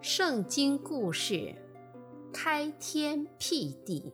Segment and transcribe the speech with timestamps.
[0.00, 1.56] 圣经故事：
[2.32, 4.12] 开天辟地。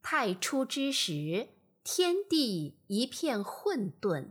[0.00, 1.48] 太初之时，
[1.84, 4.30] 天地一片混沌，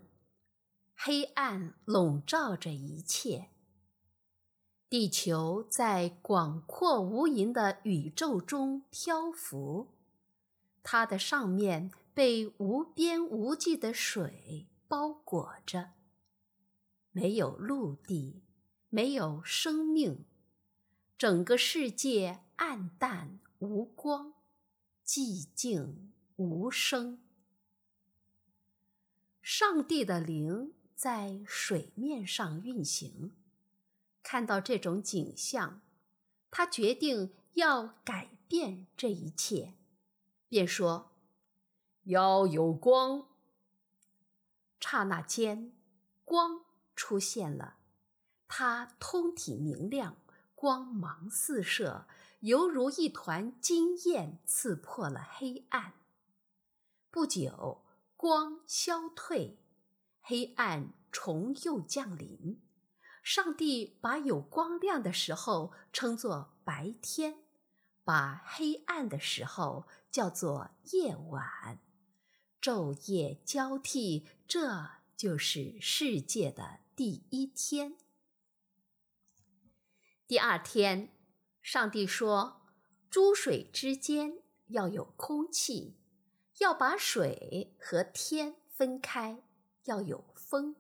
[0.96, 3.50] 黑暗笼罩着一切。
[4.90, 9.94] 地球在广阔无垠的宇宙中漂浮，
[10.82, 15.92] 它的上面被无边无际的水包裹着，
[17.12, 18.42] 没有陆地。
[18.96, 20.24] 没有生命，
[21.18, 24.36] 整个世界暗淡无光，
[25.06, 27.20] 寂静无声。
[29.42, 33.34] 上帝的灵在水面上运行，
[34.24, 35.82] 看到这种景象，
[36.50, 39.74] 他决定要改变这一切，
[40.48, 41.12] 便说
[42.06, 43.28] ：“要有光。”
[44.80, 45.74] 刹那间，
[46.24, 46.64] 光
[46.96, 47.80] 出现了。
[48.48, 50.18] 它通体明亮，
[50.54, 52.08] 光芒四射，
[52.42, 55.94] 犹如一团金焰刺破了黑暗。
[57.10, 57.84] 不久，
[58.16, 59.58] 光消退，
[60.22, 62.62] 黑暗重又降临。
[63.24, 67.40] 上帝把有光亮的时候称作白天，
[68.04, 71.80] 把黑暗的时候叫做夜晚。
[72.62, 77.98] 昼夜交替，这就是世界的第一天。
[80.28, 81.12] 第二天，
[81.62, 82.62] 上帝说
[83.12, 85.98] ：“诸水之间要有空气，
[86.58, 89.44] 要把水和天分开，
[89.84, 90.76] 要有风。”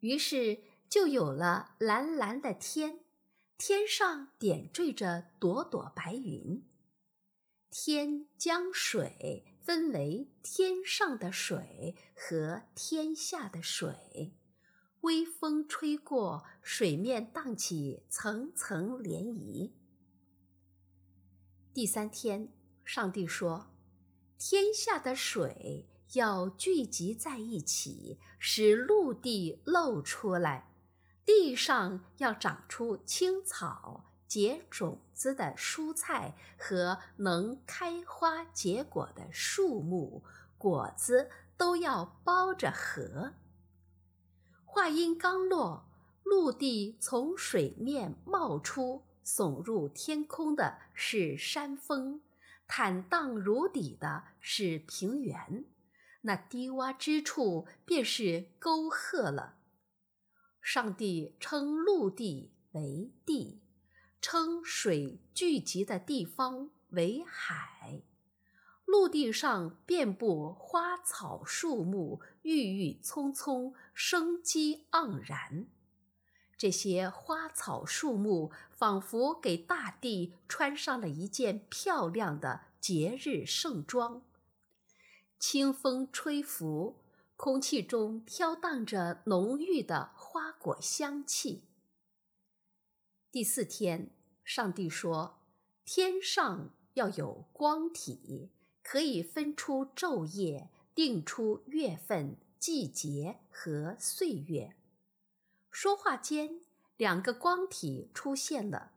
[0.00, 3.00] 于是就有了蓝蓝的天，
[3.56, 6.62] 天上点缀着朵朵白云。
[7.70, 14.34] 天将水分为天上的水和天下的水。
[15.02, 19.70] 微风吹过，水面荡起层层涟漪。
[21.72, 22.52] 第三天，
[22.84, 23.70] 上帝说
[24.36, 30.66] ：“天下的水要聚集在一起，使陆地露出来；
[31.24, 40.22] 地上要长出青草、结种子的蔬菜和能开花结果的树木，
[40.58, 43.32] 果子都要包着核。”
[44.72, 45.84] 话音刚落，
[46.22, 52.20] 陆地从水面冒出，耸入天空的是山峰，
[52.68, 55.64] 坦荡如底的是平原，
[56.20, 59.56] 那低洼之处便是沟壑了。
[60.62, 63.60] 上帝称陆地为地，
[64.22, 68.02] 称水聚集的地方为海。
[68.90, 75.68] 陆地上遍布花草树木，郁郁葱葱，生机盎然。
[76.58, 84.22] 这些花草树木仿佛给大地穿上了一件漂亮的节日盛装。
[85.38, 86.96] 清风吹拂，
[87.36, 91.68] 空气中飘荡着浓郁的花果香气。
[93.30, 94.10] 第四天，
[94.42, 95.38] 上帝说
[95.86, 98.50] ：“天上要有光体。”
[98.82, 104.74] 可以分出昼夜，定出月份、季节和岁月。
[105.70, 106.60] 说话间，
[106.96, 108.92] 两个光体出现了。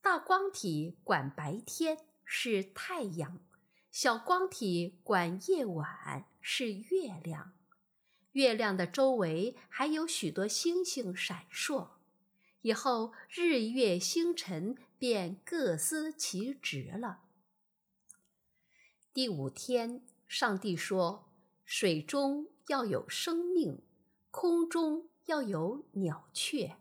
[0.00, 3.38] 大光体管白天，是太阳；
[3.90, 7.52] 小光体管夜晚，是月亮。
[8.32, 11.88] 月亮的周围还有许多星星闪烁。
[12.62, 17.23] 以后，日月星辰便各司其职了。
[19.14, 21.28] 第五天，上帝说
[21.64, 23.80] ：“水中要有生命，
[24.32, 26.78] 空中要有鸟雀。”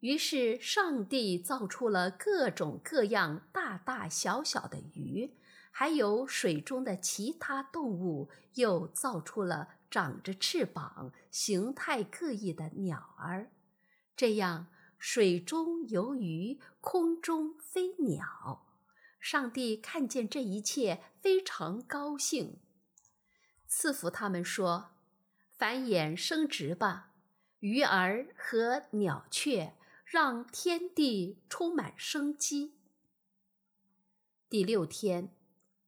[0.00, 5.30] 于是，上帝造出了各种各样大大小小的鱼，
[5.70, 13.52] 还有水中的其他动物，又造出了长着翅膀、形态各异的鸟儿。
[14.16, 14.66] 这样，
[14.98, 18.66] 水中游鱼，空中飞鸟。
[19.24, 22.60] 上帝看见这一切，非常高兴，
[23.66, 24.90] 赐福他们说
[25.56, 27.14] ：“繁衍生殖吧，
[27.60, 29.72] 鱼儿和鸟雀，
[30.04, 32.74] 让天地充满生机。”
[34.50, 35.34] 第六天，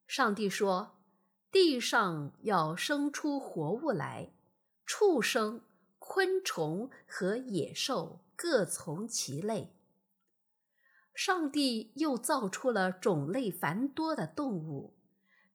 [0.06, 0.96] 上帝说
[1.52, 4.32] ：“地上要生出活物来，
[4.86, 5.60] 畜生、
[5.98, 9.74] 昆虫和野兽各从其类。”
[11.16, 14.92] 上帝又造出了种类繁多的动物，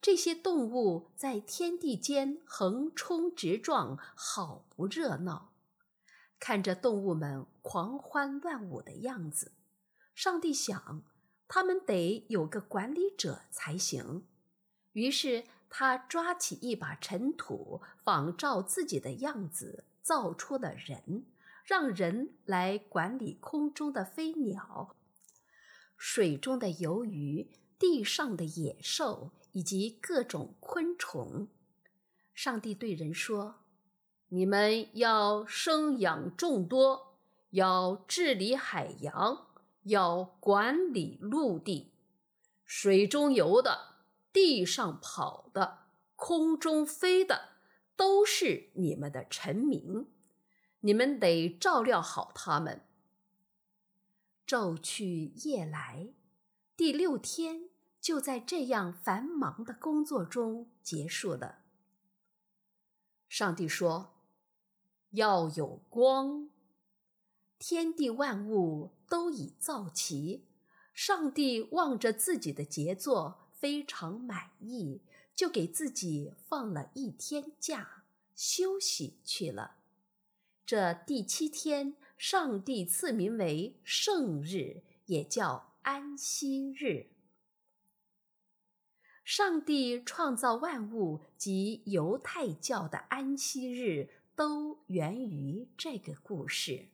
[0.01, 5.53] 这些动物在天地间横冲直撞，好不热闹。
[6.39, 9.51] 看着动物们狂欢乱舞的样子，
[10.15, 11.03] 上帝想，
[11.47, 14.25] 他们得有个管理者才行。
[14.93, 21.27] 于是他抓起一把尘土，仿照自己的样子造出了人，
[21.63, 24.95] 让人来管理空中的飞鸟、
[26.03, 31.48] 水中的游鱼、地上的野兽以及各种昆虫。
[32.33, 33.62] 上帝对人说
[34.30, 37.19] ：“你们要生养众多，
[37.51, 39.45] 要治理海洋，
[39.83, 41.94] 要管理陆地，
[42.65, 43.97] 水中游的、
[44.33, 45.83] 地上跑的、
[46.15, 47.50] 空中飞的，
[47.95, 50.07] 都是你们的臣民。
[50.80, 52.81] 你们得照料好他们。”
[54.51, 56.09] 昼去夜来，
[56.75, 57.69] 第六天
[58.01, 61.59] 就在这样繁忙的工作中结束了。
[63.30, 64.12] 上帝说
[65.12, 66.50] ：“要有光。”
[67.57, 70.44] 天地万物都已造齐，
[70.94, 75.00] 上帝望着自己的杰作，非常满意，
[75.33, 78.04] 就给自己放了一天假，
[78.36, 79.77] 休息去了。
[80.65, 87.07] 这第七天，上帝赐名为圣日，也叫安息日。
[89.23, 96.89] 上帝创造万物及犹太教的安息日都源于这个故事。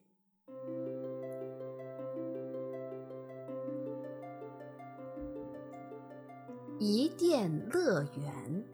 [6.79, 8.65] 伊甸乐园。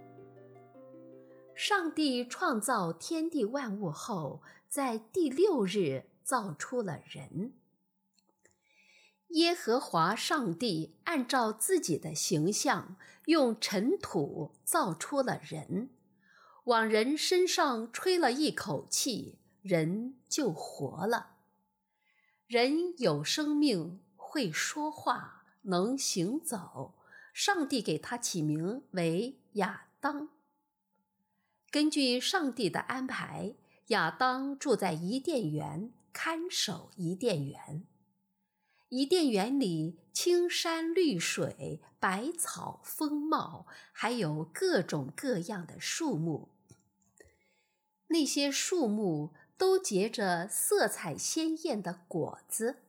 [1.56, 7.54] 上帝创造天地万物后，在第六日造出了人。
[9.30, 15.90] 耶和华上帝按照自己的形象，用尘土造出了人，
[16.66, 21.38] 往人身上吹了一口气，人就活了。
[22.46, 26.94] 人有生命，会说话，能行走。
[27.34, 30.30] 上帝给他起名为亚当。
[31.72, 33.56] 根据上帝的安排，
[33.88, 37.86] 亚当住在伊甸园，看守伊甸园。
[38.90, 46.50] 伊甸园里青山绿水，百草丰茂，还有各种各样的树木。
[48.08, 52.84] 那些树木都结着色彩鲜艳的果子，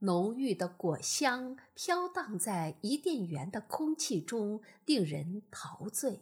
[0.00, 6.20] 浓郁的果香飘荡在伊甸园的空气中，令人陶醉。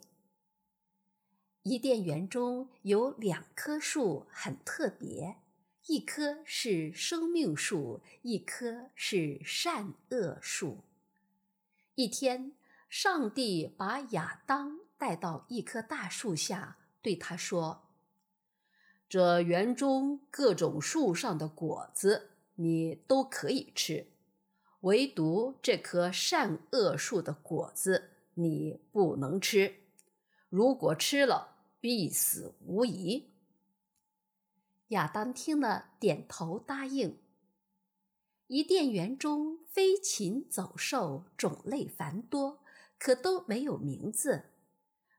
[1.62, 5.38] 伊甸园中有两棵树很特别。
[5.87, 10.83] 一棵是生命树，一棵是善恶树。
[11.94, 12.53] 一天，
[12.88, 17.85] 上帝把亚当带到一棵大树下，对他说
[19.09, 24.09] ：“这园中各种树上的果子你都可以吃，
[24.81, 29.77] 唯独这棵善恶树的果子你不能吃。
[30.49, 33.31] 如果吃了，必死无疑。”
[34.88, 37.19] 亚当听了，点头答应。
[38.47, 42.61] 伊甸园中飞禽走兽种类繁多，
[42.97, 44.44] 可都没有名字。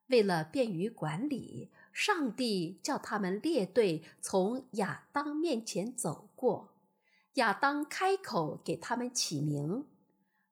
[0.08, 6.74] 为了便于管理，上帝叫他们列队从亚当面前走过。
[7.34, 9.86] 亚当开口给他们起名：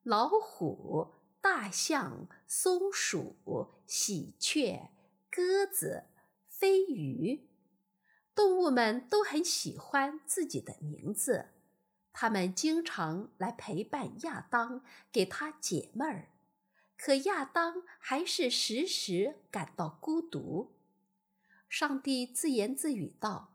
[0.03, 3.37] 老虎、大象、松鼠、
[3.87, 4.89] 喜鹊、
[5.31, 6.03] 鸽子、
[6.49, 7.47] 飞鱼。
[8.35, 11.51] 动物们都很喜欢自己的名字，
[12.11, 16.27] 他们经常来陪伴亚当，给他解闷儿。
[16.97, 20.73] 可亚当还是时时感到孤独。
[21.69, 23.53] 上帝自言自语道：“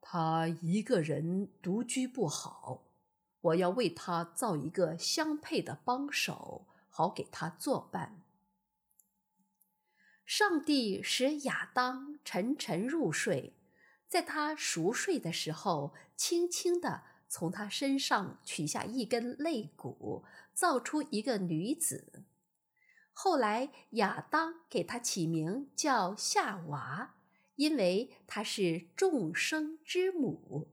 [0.00, 2.84] 他一个人独居不好，
[3.40, 8.21] 我要为他造一个相配的帮手，好给他作伴。”
[10.34, 13.52] 上帝使亚当沉沉入睡，
[14.08, 20.24] 在他熟睡的时候，轻轻地从他身上取下一根肋骨，
[20.54, 22.24] 造出一个女子。
[23.12, 27.16] 后来亚当给她起名叫夏娃，
[27.56, 30.72] 因为她是众生之母。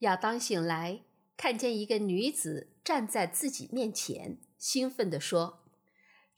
[0.00, 1.02] 亚当醒来，
[1.34, 5.57] 看见一个女子站在自己面前，兴奋地说。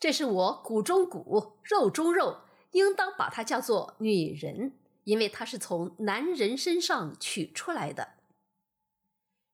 [0.01, 4.73] 这是我骨中骨，肉中肉，应当把它叫做女人，
[5.05, 8.15] 因为它是从男人身上取出来的。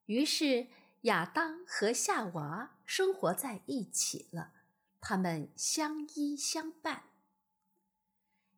[0.05, 0.67] 于是
[1.01, 4.53] 亚当和夏娃生活在一起了，
[5.01, 7.03] 他们相依相伴。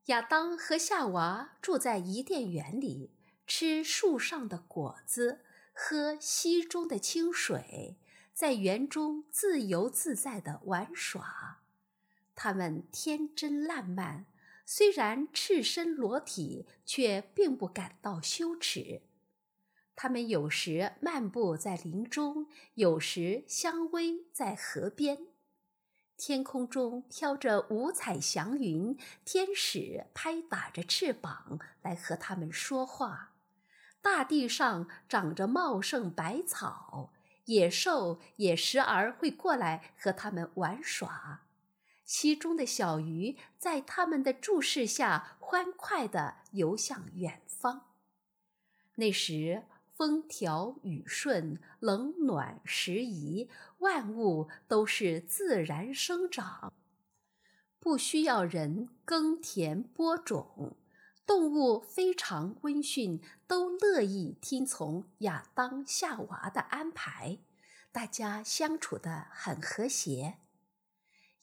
[0.05, 3.15] 亚当和夏娃住在伊甸园里，
[3.47, 5.43] 吃树上的果子，
[5.73, 7.97] 喝溪中的清水，
[8.31, 11.58] 在园中自由自在地玩耍。
[12.41, 14.25] 他们天真烂漫，
[14.65, 19.01] 虽然赤身裸体，却并不感到羞耻。
[19.93, 25.27] 他们有时漫步在林中，有时相偎在河边。
[26.15, 33.33] 天空中飘着五彩祥云，天使拍打着翅膀来和他们说话。
[34.01, 37.11] 大地上长着茂盛百草，
[37.47, 41.48] 野兽也时而会过来和他们玩耍。
[42.09, 47.85] 其中的小鱼在他们的注视下欢快地游向远方。
[48.95, 53.47] 那时，风调雨顺，冷暖时宜，
[53.77, 56.73] 万物都是自然生长，
[57.79, 60.75] 不需要人耕田播种。
[61.27, 67.37] 动物非常温驯，都乐意听从亚当夏娃的安排，
[67.91, 70.39] 大家相处得很和谐。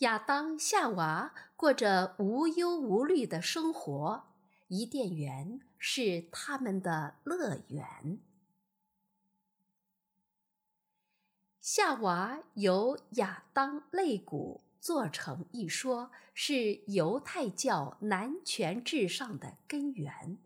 [0.00, 4.24] 亚当夏娃过着无忧无虑的生活，
[4.68, 8.20] 伊甸园是他们的乐园。
[11.62, 20.36] 夏娃由亚当肋骨做成一说，是犹太教男权至上的根源，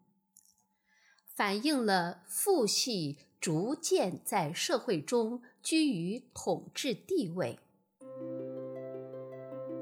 [1.34, 7.58] 反映了父系逐渐在社会中居于统治地位。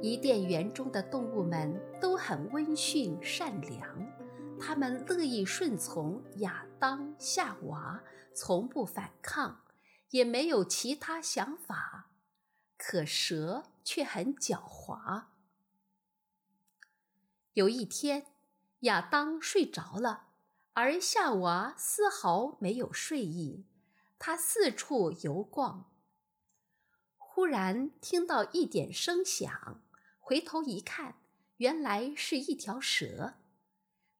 [0.02, 4.06] 伊甸园中的动物们都很温驯善良，
[4.60, 8.02] 它们乐意顺从亚当夏娃，
[8.34, 9.64] 从不反抗。
[10.10, 12.12] 也没有其他想法，
[12.78, 15.24] 可蛇却很狡猾。
[17.52, 18.26] 有一天，
[18.80, 20.28] 亚当睡着了，
[20.72, 23.66] 而夏娃丝毫没有睡意。
[24.18, 25.90] 她四处游逛，
[27.18, 29.82] 忽然听到一点声响，
[30.28, 31.14] 回头一看，
[31.56, 33.36] 原来是一条蛇。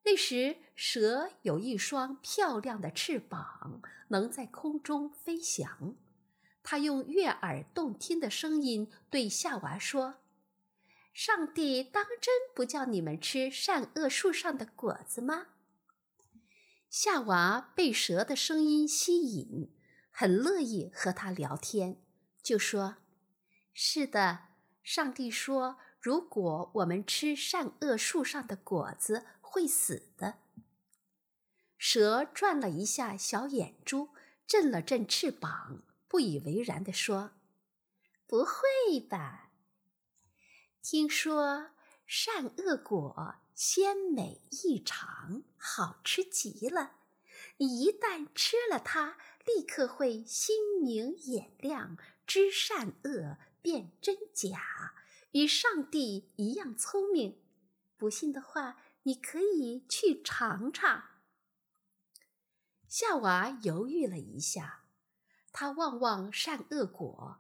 [0.05, 5.95] 那时，蛇有一双漂亮的翅膀，能在空中飞翔。
[6.63, 10.15] 它用悦耳动听的声音对夏娃说
[11.13, 15.49] ：“上帝当真不叫你们吃善恶树上的果子吗？”
[16.89, 19.71] 夏娃被蛇的声音吸引，
[20.11, 22.01] 很乐意和他聊天，
[22.43, 22.97] 就说
[23.75, 24.45] ：“是的，
[24.83, 25.77] 上帝说，
[26.09, 30.39] 如果我们吃善恶树上的果子，会死的。
[31.77, 34.09] 蛇转了一下小眼珠，
[34.47, 37.33] 震了震翅膀，不以为然地说
[38.27, 39.51] ：“不会吧？
[40.81, 41.73] 听说
[42.07, 46.93] 善恶果鲜美异常，好吃极了。
[47.59, 54.95] 你一旦吃了它，立刻会心明眼亮，知善恶，辨真假，
[55.33, 57.41] 与上帝一样聪明。
[57.97, 61.03] 不信的话。”你可以去尝尝。
[62.87, 64.85] 夏娃犹豫了一下，
[65.51, 67.39] 她望望善恶果，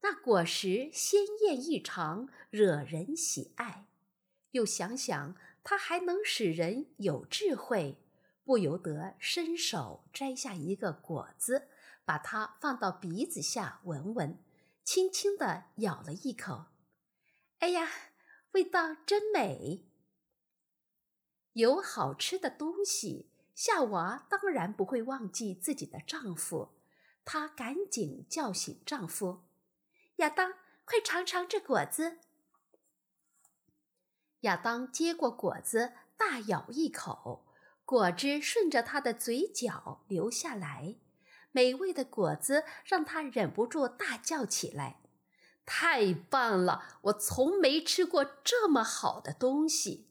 [0.00, 3.86] 那果实鲜艳异常，惹人喜爱。
[4.52, 8.02] 又想想它还能使人有智慧，
[8.42, 11.68] 不由得伸手摘下一个果子，
[12.04, 14.42] 把它放到鼻子下闻闻，
[14.82, 16.73] 轻轻地咬了一口。
[17.64, 17.88] 哎呀，
[18.52, 19.86] 味道真美！
[21.54, 26.74] 有好吃的东西，夏娃当然不会忘记自己的丈夫。
[27.24, 29.44] 她赶紧叫醒丈夫
[30.16, 30.52] ：“亚当，
[30.84, 32.18] 快尝尝这果子。”
[34.40, 37.46] 亚当接过果子，大咬一口，
[37.86, 40.96] 果汁顺着他的嘴角流下来。
[41.50, 45.00] 美味的果子让他忍不住大叫起来
[45.66, 46.98] ：“太棒了！
[47.02, 50.08] 我从没吃过这么好的东西。”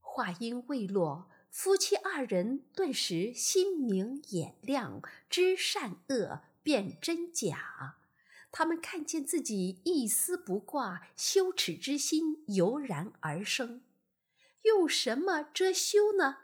[0.00, 7.96] 话音未落，夫妻二人顿时心明眼亮，知善恶，辨真假。
[8.50, 13.82] 他们看见自己一丝不挂，羞耻之心油然而生。
[14.62, 16.38] 用什么遮羞呢？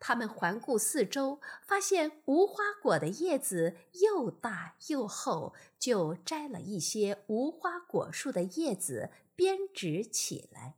[0.00, 10.76] 他们环顾四周，发现无花果的叶子又大又厚，就摘了一些无花果树的叶子编织起来。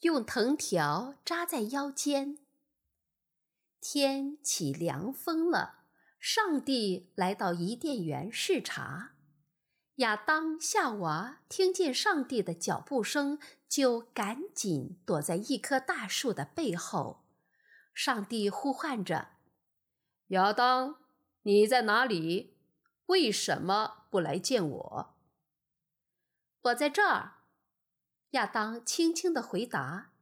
[0.00, 2.38] 用藤条扎在腰间。
[3.80, 5.84] 天起凉风了，
[6.18, 9.12] 上帝来到伊甸园视察。
[9.96, 13.38] 亚当、夏娃听见上帝的脚步声，
[13.68, 17.25] 就赶紧躲在一棵大树的背后。
[17.96, 19.28] 上帝呼唤着
[20.28, 20.96] ：“亚当，
[21.44, 22.58] 你在哪里？
[23.06, 25.14] 为什么不来见我
[26.60, 27.38] ？”“我在这儿。”
[28.32, 30.12] 亚当轻轻地回答。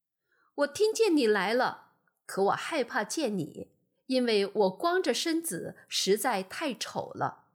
[0.56, 1.94] “我听见你来了，
[2.26, 3.72] 可我害怕见你，
[4.08, 7.46] 因为我光着身子实在太丑了。”“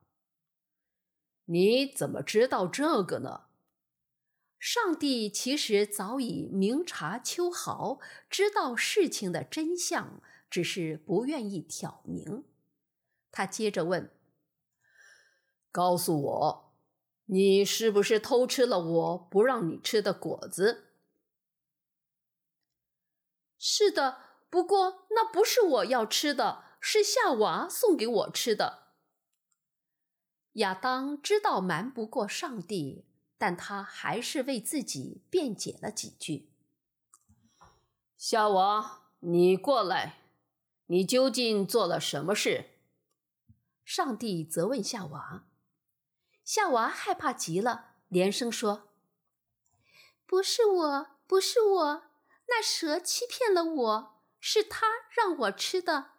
[1.46, 3.44] 你怎么知道这个呢？”
[4.60, 8.00] 上帝其实早已明察秋毫，
[8.30, 12.44] 知道事情的真相，只是不愿意挑明。
[13.32, 14.12] 他接着问
[15.72, 16.74] ：“告诉我，
[17.26, 20.86] 你是不是偷吃了我不让你吃的果子
[23.60, 24.18] ？”“是的，
[24.50, 28.88] 不过那不是我要吃的，是夏娃送给我吃的。”
[30.54, 33.07] 亚当知道瞒不过上帝。
[33.38, 36.50] 但他还是为自己辩解了几句。
[38.18, 40.22] 夏娃，你过来，
[40.88, 42.72] 你究竟做了什么事？
[43.86, 45.46] 上帝责问夏娃。
[46.44, 48.90] 夏娃害怕极了，连声说
[50.26, 52.04] ：“不是我，不是我，
[52.48, 56.12] 那蛇欺骗了我，是他让我吃的。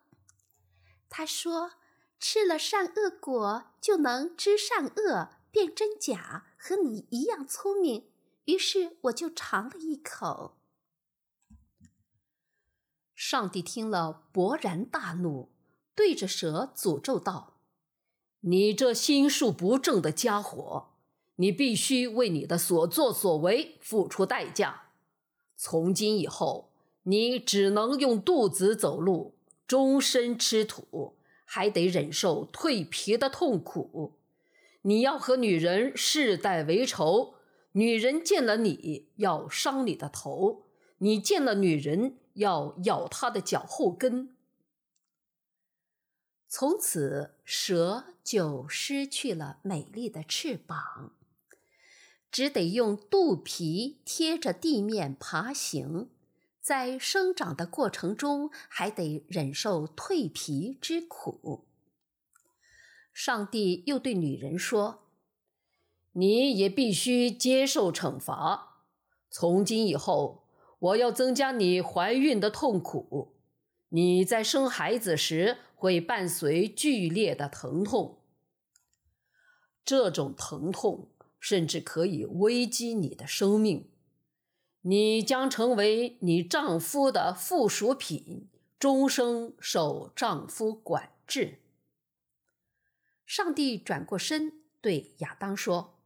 [1.09, 1.73] 他说，
[2.21, 8.05] 吃了善恶果就能知善恶，辨真假。”和你一样聪明，
[8.47, 10.57] 于是我就尝了一口。
[13.15, 15.50] 上帝听了，勃然大怒，
[15.95, 17.61] 对着蛇诅咒道
[18.43, 20.88] ：“你这心术不正的家伙，
[21.37, 24.91] 你必须为你的所作所为付出代价。
[25.57, 26.73] 从今以后，
[27.05, 29.35] 你只能用肚子走路，
[29.67, 34.15] 终身吃土，还得忍受蜕皮的痛苦。”
[34.82, 37.35] 你要和女人世代为仇，
[37.73, 40.66] 女人见了你要伤你的头，
[40.99, 44.37] 你见了女人要咬她的脚后跟。
[46.49, 51.12] 从此，蛇就失去了美丽的翅膀，
[52.30, 56.08] 只得用肚皮贴着地面爬行，
[56.62, 61.68] 在生长的过程中还得忍受蜕皮之苦。
[63.21, 65.09] 上帝又对女人说
[66.15, 68.85] ：“你也必须接受惩罚。
[69.28, 70.45] 从今以后，
[70.78, 73.35] 我要增加你怀孕的痛苦。
[73.89, 78.21] 你在生孩子时会伴随剧烈的疼痛，
[79.85, 81.09] 这种疼痛
[81.41, 83.91] 甚至可以危及你的生命。
[84.83, 91.59] 你将成为你丈夫的附属品，终生受丈夫管制。”
[93.28, 95.99] 上帝转过身对亚当说：“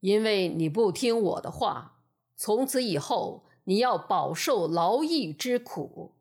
[0.00, 2.02] 因为你不听我的话，
[2.34, 6.16] 从此以后你要饱受劳役之苦。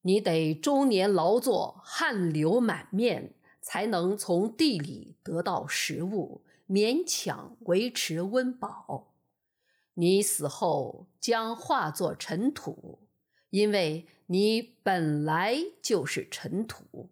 [0.00, 9.14] 你得终年劳作，汗流满面，才能从地里得到食物，勉强维持温饱。
[9.94, 12.98] 你死后将化作尘土，
[13.50, 17.10] 因为你本来就是尘土。”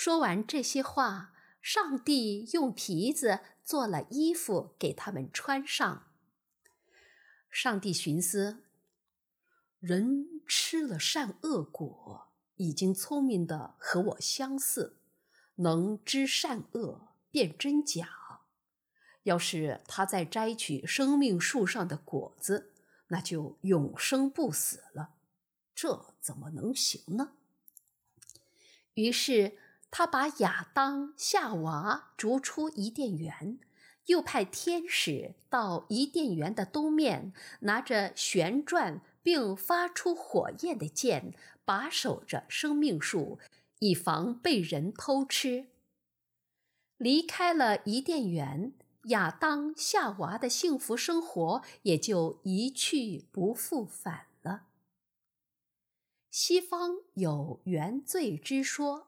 [0.00, 6.06] 说完这些话，上帝用皮子做了衣服给他们穿上。
[7.50, 8.62] 上帝寻思：
[9.80, 15.00] 人吃了善恶果，已经聪明的和我相似，
[15.56, 18.08] 能知善恶，辨真假。
[19.24, 22.72] 要是他再摘取生命树上的果子，
[23.08, 25.16] 那就永生不死了。
[25.74, 27.32] 这怎么能行呢？
[28.94, 29.58] 于是。
[29.90, 33.58] 他把亚当、夏娃逐出伊甸园，
[34.06, 43.38] 又派天使到伊甸园的东面，拿着旋转并发出火焰的剑，把守着生命树，
[43.80, 45.68] 以防被人偷吃。
[46.98, 48.74] 离开了伊甸园，
[49.04, 54.66] 亚当、夏娃的幸福生活也就一去不复返了。
[56.30, 59.07] 西方有原罪之说。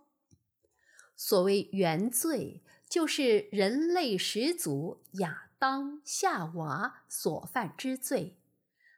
[1.23, 8.39] 所谓原罪，就是人类始祖亚当、夏娃所犯之罪。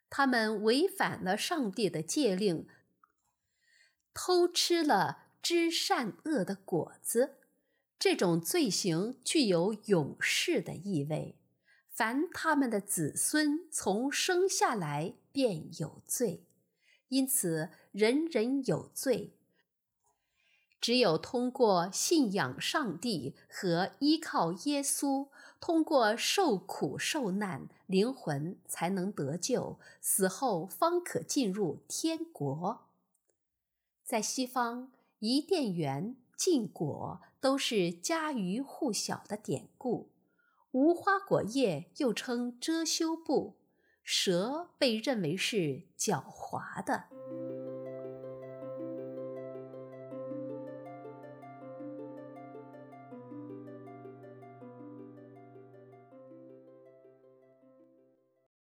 [0.08, 2.68] 他们违反了上帝的诫令，
[4.14, 7.38] 偷吃了知善恶的果子。
[7.98, 11.40] 这种罪行具有永世的意味，
[11.90, 16.44] 凡他们的子孙从生下来便有罪，
[17.08, 19.34] 因此人人有罪。
[20.82, 25.28] 只有通过信仰上帝和依靠耶稣，
[25.60, 32.88] 通过受苦受难，灵魂才能得救，死后方可进入天国。
[34.02, 34.90] 在西方，
[35.20, 40.10] 伊甸园、禁果都是家喻户晓的典故。
[40.72, 43.54] 无花果叶又称遮羞布，
[44.02, 47.04] 蛇被认为是狡猾的。